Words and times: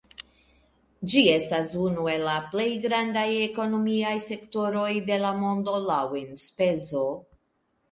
Ĝi 1.11 1.21
estas 1.33 1.69
unu 1.87 2.05
el 2.13 2.25
la 2.29 2.37
plej 2.55 2.65
grandaj 2.87 3.27
ekonomiaj 3.43 4.15
sektoroj 4.31 4.89
de 5.13 5.23
la 5.27 5.37
mondo 5.45 5.79
laŭ 5.93 6.03
enspezo. 6.25 7.07